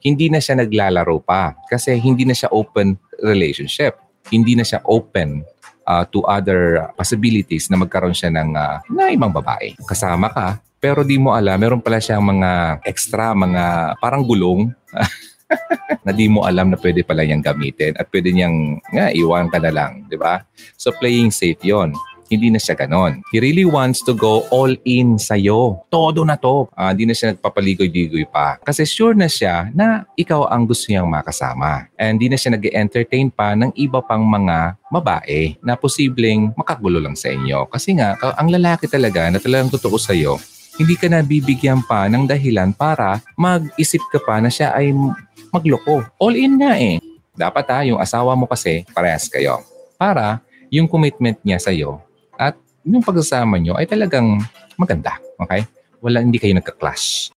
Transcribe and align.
hindi 0.00 0.32
na 0.32 0.40
siya 0.40 0.60
naglalaro 0.60 1.20
pa 1.20 1.56
kasi 1.68 1.96
hindi 1.96 2.24
na 2.24 2.36
siya 2.36 2.52
open 2.52 2.96
relationship. 3.20 3.96
Hindi 4.28 4.56
na 4.56 4.64
siya 4.64 4.80
open 4.84 5.44
uh, 5.88 6.04
to 6.08 6.24
other 6.28 6.92
possibilities 6.94 7.68
na 7.68 7.80
magkaroon 7.80 8.16
siya 8.16 8.32
ng 8.32 8.50
uh, 8.56 8.78
na 8.92 9.12
ibang 9.12 9.32
babae. 9.32 9.76
Kasama 9.84 10.32
ka, 10.32 10.60
pero 10.80 11.04
di 11.04 11.20
mo 11.20 11.36
alam, 11.36 11.60
meron 11.60 11.84
pala 11.84 12.00
siyang 12.00 12.24
mga 12.24 12.80
extra, 12.88 13.36
mga 13.36 13.96
parang 14.00 14.24
gulong 14.24 14.72
na 16.06 16.12
di 16.16 16.24
mo 16.30 16.48
alam 16.48 16.72
na 16.72 16.78
pwede 16.80 17.04
pala 17.04 17.20
niyang 17.20 17.44
gamitin 17.44 17.92
at 18.00 18.08
pwede 18.08 18.32
niyang 18.32 18.80
nga, 18.88 19.12
iwan 19.12 19.52
ka 19.52 19.60
na 19.60 19.68
lang, 19.68 20.08
di 20.08 20.16
ba? 20.16 20.40
So 20.80 20.94
playing 20.96 21.34
safe 21.36 21.60
yon 21.60 21.92
hindi 22.30 22.48
na 22.48 22.62
siya 22.62 22.78
ganon. 22.78 23.26
He 23.34 23.42
really 23.42 23.66
wants 23.66 24.06
to 24.06 24.14
go 24.14 24.46
all 24.54 24.70
in 24.86 25.18
sa'yo. 25.18 25.82
Todo 25.90 26.22
na 26.22 26.38
to. 26.38 26.70
Uh, 26.78 26.94
hindi 26.94 27.10
na 27.10 27.14
siya 27.18 27.34
nagpapaligoy-ligoy 27.34 28.30
pa. 28.30 28.62
Kasi 28.62 28.86
sure 28.86 29.18
na 29.18 29.26
siya 29.26 29.66
na 29.74 30.06
ikaw 30.14 30.46
ang 30.46 30.64
gusto 30.64 30.88
niyang 30.88 31.10
makasama. 31.10 31.90
And 31.98 32.16
hindi 32.16 32.30
na 32.30 32.38
siya 32.38 32.54
nag-entertain 32.54 33.34
pa 33.34 33.58
ng 33.58 33.74
iba 33.74 33.98
pang 33.98 34.22
mga 34.22 34.78
babae 34.94 35.58
na 35.58 35.74
posibleng 35.74 36.54
makagulo 36.54 37.02
lang 37.02 37.18
sa 37.18 37.34
inyo. 37.34 37.66
Kasi 37.66 37.98
nga, 37.98 38.14
ang 38.38 38.48
lalaki 38.48 38.86
talaga 38.86 39.26
na 39.26 39.42
talagang 39.42 39.74
totoo 39.74 39.98
sa'yo, 39.98 40.38
hindi 40.78 40.94
ka 40.94 41.10
na 41.10 41.26
bibigyan 41.26 41.82
pa 41.82 42.06
ng 42.06 42.30
dahilan 42.30 42.70
para 42.70 43.18
mag-isip 43.34 44.00
ka 44.08 44.22
pa 44.22 44.38
na 44.38 44.48
siya 44.48 44.70
ay 44.72 44.94
magloko. 45.50 46.06
All 46.22 46.38
in 46.38 46.62
nga 46.62 46.78
eh. 46.78 47.02
Dapat 47.34 47.66
ha, 47.74 47.78
yung 47.82 47.98
asawa 47.98 48.38
mo 48.38 48.46
kasi 48.46 48.86
parehas 48.94 49.26
kayo. 49.26 49.60
Para 49.98 50.40
yung 50.70 50.86
commitment 50.86 51.36
niya 51.42 51.58
sa'yo 51.58 52.09
at 52.40 52.56
yung 52.88 53.04
pagsasama 53.04 53.60
nyo 53.60 53.76
ay 53.76 53.84
talagang 53.84 54.40
maganda. 54.80 55.20
Okay? 55.36 55.68
Wala, 56.00 56.24
hindi 56.24 56.40
kayo 56.40 56.56
nagka-clash. 56.56 57.28